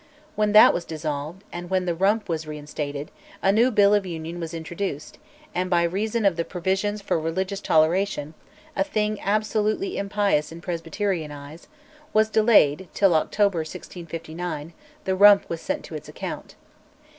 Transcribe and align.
When 0.35 0.51
that 0.53 0.73
was 0.73 0.83
dissolved, 0.83 1.43
and 1.53 1.69
when 1.69 1.85
the 1.85 1.93
Rump 1.93 2.27
was 2.27 2.47
reinstated, 2.47 3.11
a 3.43 3.51
new 3.51 3.69
Bill 3.69 3.93
of 3.93 4.03
Union 4.03 4.39
was 4.39 4.51
introduced, 4.51 5.19
and, 5.53 5.69
by 5.69 5.83
reason 5.83 6.25
of 6.25 6.37
the 6.37 6.43
provisions 6.43 7.03
for 7.03 7.19
religious 7.19 7.61
toleration 7.61 8.33
(a 8.75 8.83
thing 8.83 9.19
absolutely 9.21 9.99
impious 9.99 10.51
in 10.51 10.59
Presbyterian 10.59 11.29
eyes), 11.31 11.67
was 12.13 12.29
delayed 12.31 12.87
till 12.95 13.13
(October 13.13 13.59
1659) 13.59 14.73
the 15.05 15.15
Rump 15.15 15.47
was 15.47 15.61
sent 15.61 15.83
to 15.83 15.93
its 15.93 16.09
account. 16.09 16.55